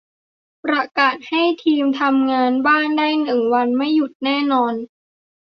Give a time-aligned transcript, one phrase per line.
[0.63, 4.73] ประกาศให้ทีมทำงานบ้านได้หนึ่งวัน ไม่หยุดแน่นอน